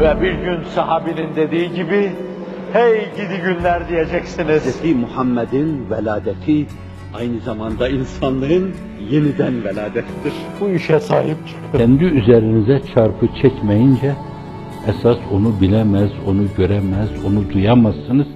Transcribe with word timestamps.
Ve 0.00 0.20
bir 0.20 0.32
gün 0.32 0.62
sahabinin 0.62 1.36
dediği 1.36 1.72
gibi, 1.72 2.12
hey 2.72 3.10
gidi 3.16 3.42
günler 3.44 3.88
diyeceksiniz. 3.88 4.82
Hz. 4.82 4.94
Muhammed'in 4.96 5.90
veladeti 5.90 6.66
aynı 7.14 7.40
zamanda 7.40 7.88
insanlığın 7.88 8.74
yeniden 9.10 9.64
veladettir. 9.64 10.32
Bu 10.60 10.68
işe 10.68 11.00
sahip 11.00 11.36
çıkın. 11.48 11.78
Kendi 11.78 12.04
üzerinize 12.04 12.80
çarpı 12.94 13.26
çekmeyince 13.42 14.14
esas 14.88 15.18
onu 15.32 15.60
bilemez, 15.60 16.10
onu 16.26 16.42
göremez, 16.56 17.24
onu 17.26 17.52
duyamazsınız. 17.52 18.26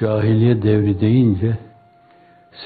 Cahiliye 0.00 0.62
devri 0.62 1.00
deyince 1.00 1.58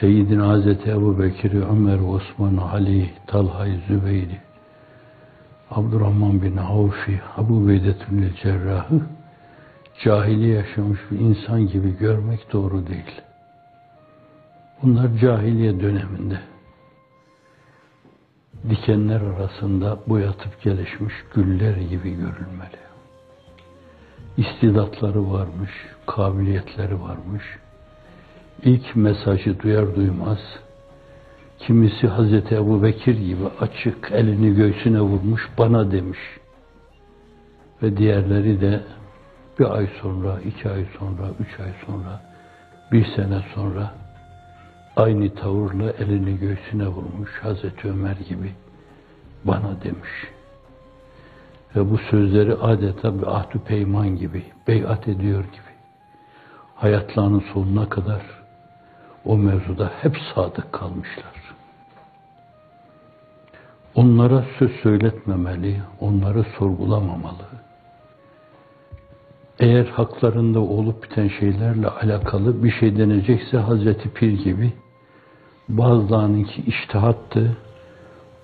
Seyyidin 0.01 0.41
Hazreti 0.41 0.91
Ebu 0.91 1.19
Bekir'i, 1.19 1.65
Ömer, 1.65 1.99
Osman, 1.99 2.57
Ali, 2.57 3.11
Talha-i 3.27 3.81
Zübeyir'i, 3.89 4.39
Abdurrahman 5.71 6.43
bin 6.43 6.57
Avf'i, 6.57 7.21
Abu 7.37 7.69
Beydetül 7.69 8.35
Cerrah'ı 8.43 9.01
cahiliye 10.05 10.55
yaşamış 10.55 11.01
bir 11.11 11.19
insan 11.19 11.67
gibi 11.69 11.99
görmek 11.99 12.53
doğru 12.53 12.87
değil. 12.87 13.21
Bunlar 14.83 15.17
cahiliye 15.17 15.81
döneminde 15.81 16.39
dikenler 18.71 19.21
arasında 19.21 19.99
boyatıp 20.07 20.63
gelişmiş 20.63 21.15
güller 21.35 21.77
gibi 21.77 22.11
görülmeli. 22.11 22.87
İstidatları 24.37 25.33
varmış, 25.33 25.71
kabiliyetleri 26.07 27.03
varmış. 27.03 27.45
İlk 28.63 28.97
mesajı 28.97 29.61
duyar 29.61 29.97
duymaz, 29.97 30.39
kimisi 31.59 32.07
Hazreti 32.07 32.55
Ebu 32.55 32.83
Bekir 32.83 33.19
gibi 33.19 33.45
açık 33.61 34.13
elini 34.13 34.55
göğsüne 34.55 35.01
vurmuş 35.01 35.49
bana 35.59 35.91
demiş. 35.91 36.19
Ve 37.83 37.97
diğerleri 37.97 38.61
de 38.61 38.81
bir 39.59 39.77
ay 39.77 39.89
sonra, 40.03 40.41
iki 40.41 40.71
ay 40.71 40.87
sonra, 40.99 41.31
üç 41.41 41.61
ay 41.61 41.73
sonra, 41.87 42.21
bir 42.93 43.07
sene 43.17 43.43
sonra 43.55 43.93
aynı 44.97 45.35
tavırla 45.35 45.91
elini 45.91 46.39
göğsüne 46.39 46.87
vurmuş 46.87 47.31
Hazreti 47.43 47.89
Ömer 47.89 48.17
gibi 48.29 48.53
bana 49.45 49.83
demiş. 49.85 50.11
Ve 51.77 51.91
bu 51.91 51.99
sözleri 51.99 52.55
adeta 52.55 53.19
bir 53.19 53.37
ahdü 53.37 53.59
peyman 53.59 54.17
gibi, 54.17 54.45
beyat 54.69 55.09
ediyor 55.09 55.45
gibi. 55.45 55.77
Hayatlarının 56.75 57.45
sonuna 57.53 57.89
kadar 57.89 58.23
o 59.25 59.39
mevzuda 59.39 59.93
hep 60.03 60.17
sadık 60.35 60.73
kalmışlar. 60.73 61.46
Onlara 63.97 64.45
söz 64.59 64.71
söyletmemeli, 64.83 65.83
onları 66.01 66.45
sorgulamamalı. 66.59 67.47
Eğer 69.61 69.87
haklarında 69.87 70.61
olup 70.61 71.03
biten 71.03 71.29
şeylerle 71.29 71.89
alakalı 71.89 72.65
bir 72.65 72.71
şey 72.71 72.99
denecekse 72.99 73.59
Hazreti 73.59 74.11
Pir 74.11 74.45
gibi 74.45 74.73
bazılarınınki 75.69 76.63
iştihattı, 76.63 77.57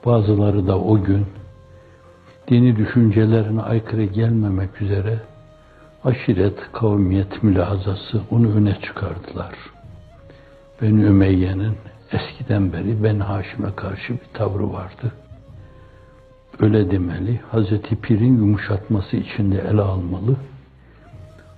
bazıları 0.07 0.67
da 0.67 0.79
o 0.79 1.03
gün 1.03 1.27
dini 2.49 2.77
düşüncelerine 2.77 3.63
aykırı 3.63 4.05
gelmemek 4.05 4.83
üzere 4.83 5.19
aşiret, 6.05 6.73
kavmiyet 6.73 7.43
mülahazası 7.43 8.21
onu 8.31 8.55
öne 8.55 8.79
çıkardılar. 8.83 9.55
Ben 10.83 10.95
Ümeyye'nin 10.95 11.77
eskiden 12.13 12.73
beri 12.73 13.05
Ben 13.05 13.21
Haşim'e 13.21 13.75
karşı 13.77 14.13
bir 14.13 14.29
tavrı 14.35 14.73
vardı 14.73 15.13
Öyle 16.60 16.92
demeli, 16.92 17.40
Hazreti 17.52 17.96
Pir'in 17.96 18.38
yumuşatması 18.38 19.18
içinde 19.18 19.58
ele 19.58 19.82
almalı, 19.82 20.36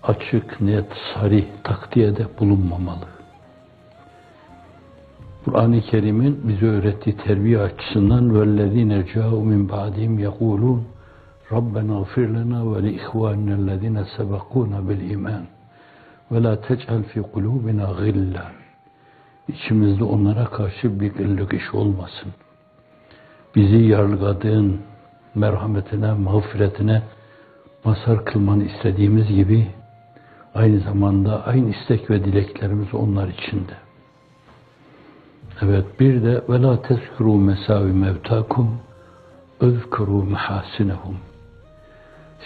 açık, 0.03 0.61
net, 0.61 0.85
sarih 1.13 1.45
takdiyede 1.63 2.27
bulunmamalı. 2.39 3.05
Kur'an-ı 5.45 5.81
Kerim'in 5.81 6.39
bize 6.47 6.65
öğrettiği 6.65 7.17
terbiye 7.17 7.59
açısından 7.59 8.29
وَالَّذ۪ينَ 8.29 9.03
جَاءُوا 9.03 9.43
مِنْ 9.51 9.69
بَعْدِهِمْ 9.69 10.13
يَقُولُونَ 10.27 10.81
رَبَّنَا 11.51 11.93
اغْفِرْ 12.01 12.27
لَنَا 12.37 12.59
وَلِإِخْوَانِنَا 12.71 13.55
الَّذ۪ينَ 13.61 13.97
سَبَقُونَ 14.15 14.71
بِالْاِيمَانِ 14.87 15.43
وَلَا 16.31 16.53
تَجْعَلْ 16.67 17.01
فِي 17.11 17.19
قُلُوبِنَا 17.33 17.85
غِلًّا 18.01 18.45
İçimizde 19.47 20.03
onlara 20.03 20.45
karşı 20.45 20.99
bir 20.99 21.13
gıllık 21.13 21.53
iş 21.53 21.73
olmasın. 21.73 22.31
Bizi 23.56 23.76
yargıladığın 23.76 24.80
merhametine, 25.34 26.12
mağfiretine 26.12 27.02
mazhar 27.84 28.24
kılmanı 28.24 28.64
istediğimiz 28.64 29.28
gibi 29.28 29.66
aynı 30.54 30.80
zamanda 30.80 31.46
aynı 31.46 31.70
istek 31.70 32.10
ve 32.10 32.24
dileklerimiz 32.24 32.94
onlar 32.94 33.28
içinde. 33.28 33.72
Evet 35.62 36.00
bir 36.00 36.22
de 36.22 36.42
ve 36.48 36.62
la 36.62 36.82
tezkuru 36.82 37.34
mesavi 37.34 37.92
mevtakum 37.92 38.80
özkuru 39.60 40.22
mehasinehum. 40.22 41.16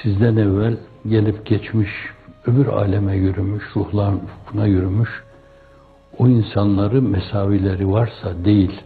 Sizden 0.02 0.36
evvel 0.36 0.76
gelip 1.06 1.46
geçmiş, 1.46 1.90
öbür 2.46 2.66
aleme 2.66 3.16
yürümüş, 3.16 3.64
ruhlar 3.76 4.12
ufkuna 4.12 4.66
yürümüş, 4.66 5.08
o 6.18 6.28
insanları 6.28 7.02
mesavileri 7.02 7.90
varsa 7.90 8.44
değil, 8.44 8.80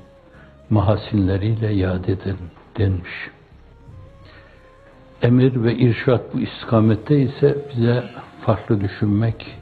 mahasinleriyle 0.72 1.72
yad 1.72 2.04
edin 2.04 2.36
denmiş. 2.78 3.30
Emir 5.22 5.62
ve 5.62 5.74
irşat 5.74 6.34
bu 6.34 6.40
istikamette 6.40 7.20
ise 7.20 7.58
bize 7.70 8.04
farklı 8.40 8.80
düşünmek 8.80 9.58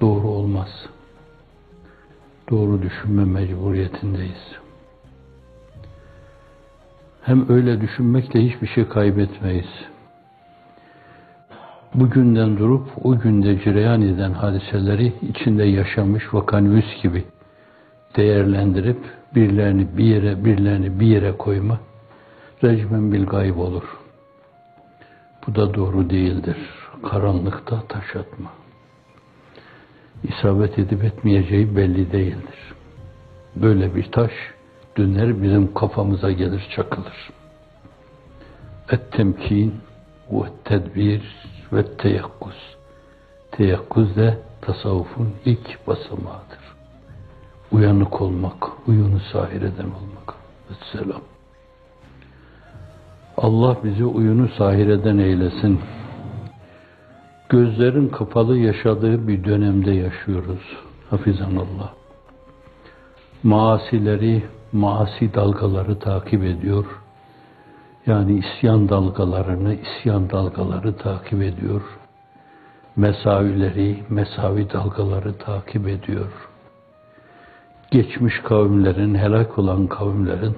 doğru 0.00 0.28
olmaz. 0.28 0.68
Doğru 2.50 2.82
düşünme 2.82 3.24
mecburiyetindeyiz. 3.24 4.56
Hem 7.22 7.52
öyle 7.52 7.80
düşünmekle 7.80 8.40
hiçbir 8.40 8.66
şey 8.66 8.88
kaybetmeyiz. 8.88 9.70
Bugünden 11.94 12.58
durup 12.58 12.88
o 13.04 13.18
günde 13.18 13.60
cireyan 13.64 14.02
eden 14.02 14.32
hadiseleri 14.32 15.12
içinde 15.22 15.64
yaşamış 15.64 16.34
vakanüs 16.34 17.02
gibi 17.02 17.24
değerlendirip 18.16 18.98
birilerini 19.34 19.96
bir 19.96 20.04
yere, 20.04 20.44
birilerini 20.44 21.00
bir 21.00 21.06
yere 21.06 21.36
koyma 21.36 21.80
recmen 22.64 23.12
bil 23.12 23.26
gayb 23.26 23.56
olur. 23.56 23.84
Bu 25.46 25.54
da 25.54 25.74
doğru 25.74 26.10
değildir. 26.10 26.56
Karanlıkta 27.10 27.82
taş 27.88 28.16
atma. 28.16 28.50
İsabet 30.22 30.78
edip 30.78 31.04
etmeyeceği 31.04 31.76
belli 31.76 32.12
değildir. 32.12 32.74
Böyle 33.56 33.94
bir 33.94 34.12
taş 34.12 34.32
döner 34.96 35.42
bizim 35.42 35.74
kafamıza 35.74 36.32
gelir 36.32 36.68
çakılır. 36.76 37.30
Et 38.92 39.12
temkin 39.12 39.74
ve 40.30 40.46
tedbir 40.64 41.22
ve 41.72 41.96
teyakkuz. 41.96 42.76
Teyakkuz 43.50 44.16
de 44.16 44.38
tasavvufun 44.60 45.34
ilk 45.44 45.86
basamağıdır. 45.86 46.77
Uyanık 47.72 48.20
olmak, 48.20 48.66
uyunu 48.86 49.20
sahir 49.32 49.62
eden 49.62 49.84
olmak. 49.84 50.34
Vesselam. 50.70 51.20
Allah 53.36 53.76
bizi 53.84 54.04
uyunu 54.04 54.48
sahir 54.48 54.88
eden 54.88 55.18
eylesin. 55.18 55.80
Gözlerin 57.48 58.08
kapalı 58.08 58.58
yaşadığı 58.58 59.28
bir 59.28 59.44
dönemde 59.44 59.90
yaşıyoruz. 59.90 60.76
Hafizanallah. 61.10 61.92
Maasileri, 63.42 64.42
maasi 64.72 65.34
dalgaları 65.34 65.98
takip 65.98 66.44
ediyor. 66.44 66.84
Yani 68.06 68.38
isyan 68.38 68.88
dalgalarını, 68.88 69.74
isyan 69.74 70.30
dalgaları 70.30 70.96
takip 70.96 71.42
ediyor. 71.42 71.82
Mesavileri, 72.96 74.04
mesavi 74.08 74.70
dalgaları 74.70 75.38
takip 75.38 75.88
ediyor. 75.88 76.47
Geçmiş 77.90 78.34
kavimlerin, 78.40 79.14
helak 79.14 79.58
olan 79.58 79.86
kavimlerin 79.86 80.56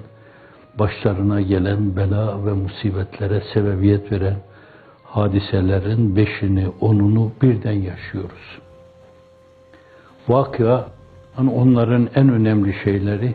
başlarına 0.79 1.41
gelen 1.41 1.97
bela 1.97 2.47
ve 2.47 2.53
musibetlere 2.53 3.43
sebebiyet 3.55 4.13
veren 4.13 4.37
hadiselerin 5.05 6.17
beşini, 6.17 6.69
onunu 6.81 7.33
birden 7.43 7.73
yaşıyoruz. 7.73 8.59
Vakıa, 10.29 10.87
hani 11.35 11.51
onların 11.51 12.09
en 12.15 12.29
önemli 12.29 12.75
şeyleri 12.85 13.35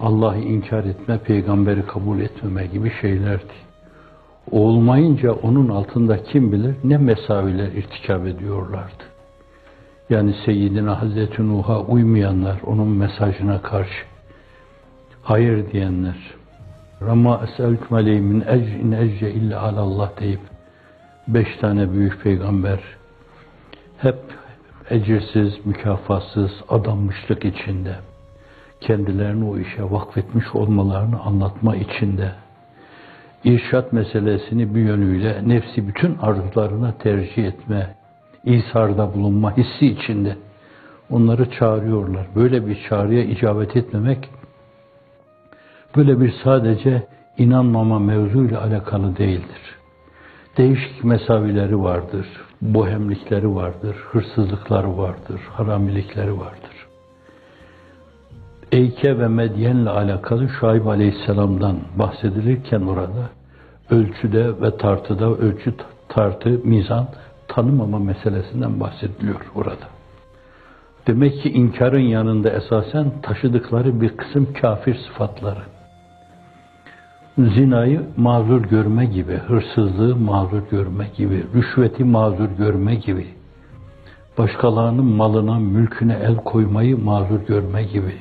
Allah'ı 0.00 0.38
inkar 0.38 0.84
etme, 0.84 1.18
peygamberi 1.18 1.86
kabul 1.86 2.20
etmeme 2.20 2.66
gibi 2.66 2.92
şeylerdi. 3.00 3.54
Olmayınca 4.50 5.32
onun 5.32 5.68
altında 5.68 6.22
kim 6.22 6.52
bilir 6.52 6.74
ne 6.84 6.98
mesaviler 6.98 7.68
irtikap 7.68 8.26
ediyorlardı. 8.26 9.13
Yani 10.10 10.34
Seyyidina 10.44 11.02
Hazreti 11.02 11.48
Nuh'a 11.48 11.80
uymayanlar, 11.80 12.60
onun 12.66 12.88
mesajına 12.88 13.62
karşı. 13.62 14.04
Hayır 15.22 15.72
diyenler, 15.72 16.16
Rama 17.02 17.40
eselküm 17.44 17.96
aleyhi 17.96 18.20
min 18.20 18.40
ecr 18.40 19.22
in 19.22 19.40
illa 19.40 19.62
alallah 19.62 20.20
deyip 20.20 20.40
beş 21.28 21.56
tane 21.60 21.92
büyük 21.92 22.22
peygamber 22.22 22.80
hep 23.98 24.18
ecirsiz, 24.90 25.66
mükafatsız 25.66 26.50
adanmışlık 26.68 27.44
içinde 27.44 27.96
kendilerini 28.80 29.44
o 29.44 29.58
işe 29.58 29.82
vakfetmiş 29.82 30.54
olmalarını 30.54 31.20
anlatma 31.20 31.76
içinde 31.76 32.32
irşat 33.44 33.92
meselesini 33.92 34.74
bir 34.74 34.80
yönüyle 34.80 35.48
nefsi 35.48 35.88
bütün 35.88 36.18
arzularına 36.18 36.92
tercih 36.98 37.44
etme, 37.44 37.94
İsarda 38.46 39.14
bulunma 39.14 39.56
hissi 39.56 39.86
içinde 39.86 40.36
onları 41.10 41.50
çağırıyorlar. 41.50 42.26
Böyle 42.36 42.66
bir 42.66 42.86
çağrıya 42.88 43.24
icabet 43.24 43.76
etmemek, 43.76 44.30
böyle 45.96 46.20
bir 46.20 46.34
sadece 46.44 47.06
inanmama 47.38 47.98
mevzuyla 47.98 48.62
alakalı 48.62 49.16
değildir. 49.16 49.76
Değişik 50.56 51.04
mesavileri 51.04 51.82
vardır, 51.82 52.26
bohemlikleri 52.62 53.54
vardır, 53.54 53.96
hırsızlıkları 53.96 54.98
vardır, 54.98 55.40
haramilikleri 55.50 56.38
vardır. 56.38 56.86
Eyke 58.72 59.18
ve 59.18 59.28
Medyen'le 59.28 59.86
alakalı 59.86 60.48
Şuayb 60.48 60.86
Aleyhisselam'dan 60.86 61.76
bahsedilirken 61.96 62.80
orada 62.80 63.30
ölçüde 63.90 64.60
ve 64.60 64.76
tartıda 64.76 65.30
ölçü 65.30 65.74
tartı, 66.08 66.60
mizan 66.64 67.08
tanımama 67.48 67.98
meselesinden 67.98 68.80
bahsediliyor 68.80 69.40
orada. 69.54 69.88
Demek 71.06 71.42
ki 71.42 71.50
inkarın 71.50 71.98
yanında 72.00 72.50
esasen 72.50 73.12
taşıdıkları 73.22 74.00
bir 74.00 74.16
kısım 74.16 74.48
kafir 74.60 74.94
sıfatları. 74.94 75.62
Zinayı 77.38 78.02
mazur 78.16 78.62
görme 78.62 79.06
gibi, 79.06 79.32
hırsızlığı 79.32 80.16
mazur 80.16 80.62
görme 80.70 81.10
gibi, 81.16 81.44
rüşveti 81.54 82.04
mazur 82.04 82.48
görme 82.58 82.94
gibi, 82.94 83.26
başkalarının 84.38 85.04
malına, 85.04 85.58
mülküne 85.58 86.14
el 86.14 86.36
koymayı 86.36 87.04
mazur 87.04 87.40
görme 87.40 87.82
gibi, 87.84 88.14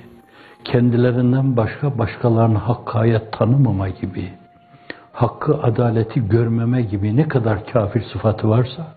kendilerinden 0.64 1.58
başka 1.58 1.98
başkalarına 1.98 2.68
hakkayet 2.68 3.34
tanımama 3.34 3.90
gibi, 3.90 4.30
hakkı, 5.12 5.62
adaleti 5.64 6.28
görmeme 6.28 6.82
gibi 6.82 7.16
ne 7.16 7.28
kadar 7.28 7.66
kafir 7.66 8.04
sıfatı 8.14 8.50
varsa 8.50 8.88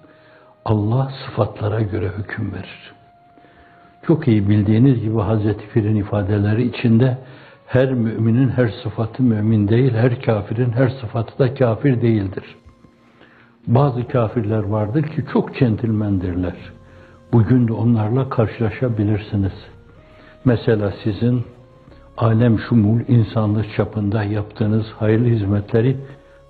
Allah 0.66 1.10
sıfatlara 1.26 1.80
göre 1.80 2.10
hüküm 2.18 2.52
verir. 2.52 2.92
Çok 4.06 4.28
iyi 4.28 4.48
bildiğiniz 4.48 5.00
gibi 5.00 5.20
Hazreti 5.20 5.68
Pir'in 5.68 5.96
ifadeleri 5.96 6.62
içinde 6.62 7.18
her 7.66 7.92
müminin 7.92 8.48
her 8.48 8.68
sıfatı 8.82 9.22
mümin 9.22 9.68
değil, 9.68 9.94
her 9.94 10.22
kafirin 10.22 10.72
her 10.72 10.88
sıfatı 10.88 11.38
da 11.38 11.54
kafir 11.54 12.02
değildir. 12.02 12.44
Bazı 13.66 14.08
kafirler 14.08 14.62
vardır 14.62 15.02
ki 15.02 15.24
çok 15.32 15.54
centilmendirler. 15.54 16.56
Bugün 17.32 17.68
de 17.68 17.72
onlarla 17.72 18.28
karşılaşabilirsiniz. 18.28 19.54
Mesela 20.44 20.92
sizin 21.04 21.42
alem 22.16 22.58
şumul 22.58 23.00
insanlık 23.08 23.74
çapında 23.76 24.22
yaptığınız 24.22 24.86
hayırlı 24.98 25.28
hizmetleri 25.28 25.96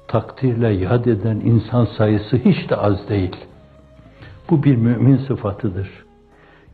takdirle 0.09 0.69
yad 0.69 1.05
eden 1.05 1.37
insan 1.37 1.85
sayısı 1.85 2.37
hiç 2.37 2.71
de 2.71 2.77
az 2.77 3.09
değil. 3.09 3.37
Bu 4.51 4.63
bir 4.63 4.77
mümin 4.77 5.17
sıfatıdır. 5.17 5.91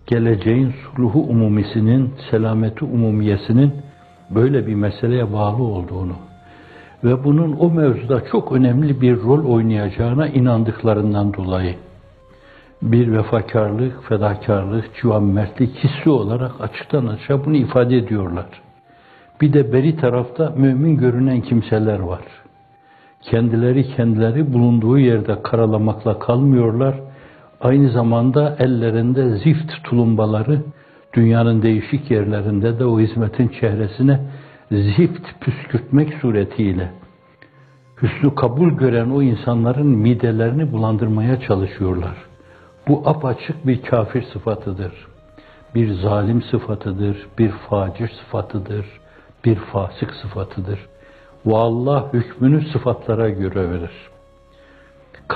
Geleceğin 0.06 0.72
sulhu 0.96 1.20
umumisinin, 1.20 2.14
selameti 2.30 2.84
umumiyesinin 2.84 3.72
böyle 4.30 4.66
bir 4.66 4.74
meseleye 4.74 5.32
bağlı 5.32 5.62
olduğunu 5.62 6.16
ve 7.04 7.24
bunun 7.24 7.52
o 7.52 7.70
mevzuda 7.70 8.24
çok 8.24 8.52
önemli 8.52 9.00
bir 9.00 9.16
rol 9.16 9.44
oynayacağına 9.44 10.28
inandıklarından 10.28 11.34
dolayı 11.34 11.74
bir 12.82 13.12
vefakarlık, 13.12 14.04
fedakarlık, 14.08 15.04
mertlik 15.20 15.84
hissi 15.84 16.10
olarak 16.10 16.60
açıktan 16.60 17.06
açığa 17.06 17.44
bunu 17.44 17.56
ifade 17.56 17.96
ediyorlar. 17.96 18.46
Bir 19.40 19.52
de 19.52 19.72
beri 19.72 19.96
tarafta 19.96 20.52
mümin 20.56 20.96
görünen 20.96 21.40
kimseler 21.40 21.98
var. 21.98 22.22
Kendileri 23.22 23.94
kendileri 23.96 24.52
bulunduğu 24.52 24.98
yerde 24.98 25.42
karalamakla 25.42 26.18
kalmıyorlar. 26.18 26.94
Aynı 27.62 27.90
zamanda 27.90 28.56
ellerinde 28.58 29.38
zift 29.38 29.84
tulumbaları 29.84 30.62
dünyanın 31.14 31.62
değişik 31.62 32.10
yerlerinde 32.10 32.78
de 32.78 32.84
o 32.84 33.00
hizmetin 33.00 33.48
çehresine 33.48 34.20
zift 34.70 35.26
püskürtmek 35.40 36.14
suretiyle 36.14 36.90
hüsnü 38.02 38.34
kabul 38.34 38.70
gören 38.70 39.10
o 39.10 39.22
insanların 39.22 39.86
midelerini 39.86 40.72
bulandırmaya 40.72 41.40
çalışıyorlar. 41.40 42.16
Bu 42.88 43.02
apaçık 43.08 43.66
bir 43.66 43.82
kafir 43.82 44.22
sıfatıdır. 44.22 44.92
Bir 45.74 45.94
zalim 45.94 46.42
sıfatıdır, 46.42 47.26
bir 47.38 47.50
facir 47.50 48.08
sıfatıdır, 48.08 48.86
bir 49.44 49.56
fasık 49.56 50.14
sıfatıdır. 50.14 50.78
Ve 51.46 51.56
Allah 51.56 52.12
hükmünü 52.12 52.64
sıfatlara 52.72 53.30
göre 53.30 53.70
verir. 53.70 54.11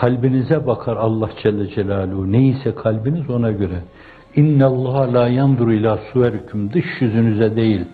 Kalbinize 0.01 0.67
bakar 0.67 0.97
Allah 0.97 1.31
Celle 1.43 1.69
Celaluhu. 1.69 2.33
Neyse 2.33 2.75
kalbiniz 2.75 3.31
ona 3.31 3.51
göre. 3.51 3.83
İnne 4.37 4.65
Allah 4.65 5.13
la 5.13 5.29
yandur 5.29 5.69
ila 5.69 5.99
suverüküm 6.13 6.73
dış 6.73 6.85
yüzünüze 7.01 7.57
değil. 7.57 7.85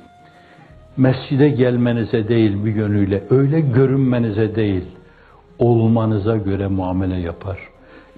Mescide 0.96 1.48
gelmenize 1.48 2.28
değil 2.28 2.64
bir 2.64 2.74
yönüyle, 2.74 3.24
öyle 3.30 3.60
görünmenize 3.60 4.54
değil, 4.56 4.84
olmanıza 5.58 6.36
göre 6.36 6.68
muamele 6.68 7.16
yapar. 7.16 7.58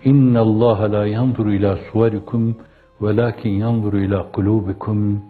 İnne 0.04 0.38
Allah 0.38 0.92
la 0.92 1.06
yandur 1.06 1.46
ila 1.46 1.78
suverikum 1.92 2.56
velakin 3.02 3.50
yandur 3.50 3.92
ila 3.92 4.32
kulubikum 4.32 5.22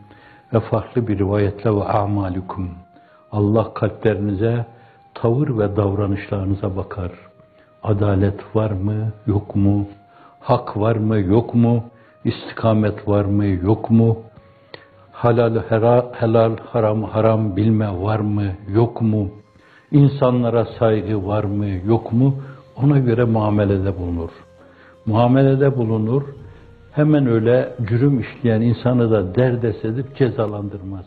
ve 0.55 0.61
farklı 0.61 1.09
bir 1.09 1.19
rivayetle 1.19 1.71
ve 1.71 1.85
a'malikum. 1.85 2.71
Allah 3.33 3.75
kalplerinize, 3.75 4.67
tavır 5.15 5.59
ve 5.59 5.77
davranışlarınıza 5.77 6.77
bakar. 6.77 7.11
Adalet 7.85 8.57
var 8.57 8.71
mı, 8.71 9.13
yok 9.27 9.57
mu? 9.57 9.87
Hak 10.41 10.77
var 10.77 10.97
mı, 10.97 11.21
yok 11.21 11.55
mu? 11.55 11.85
İstikamet 12.25 13.09
var 13.09 13.25
mı, 13.25 13.47
yok 13.47 13.91
mu? 13.91 14.19
Halal, 15.13 15.63
helal, 16.19 16.57
haram, 16.57 17.03
haram 17.03 17.57
bilme 17.57 18.03
var 18.03 18.19
mı, 18.19 18.45
yok 18.69 19.03
mu? 19.03 19.29
İnsanlara 19.91 20.65
saygı 20.79 21.27
var 21.27 21.45
mı, 21.45 21.67
yok 21.87 22.13
mu? 22.13 22.35
Ona 22.77 22.99
göre 22.99 23.25
muamelede 23.25 23.99
bulunur. 23.99 24.31
Muamelede 25.07 25.77
bulunur, 25.77 26.23
hemen 26.93 27.27
öyle 27.27 27.75
cürüm 27.89 28.21
işleyen 28.21 28.61
insanı 28.61 29.11
da 29.11 29.35
derdest 29.35 29.85
edip 29.85 30.17
cezalandırmaz. 30.17 31.07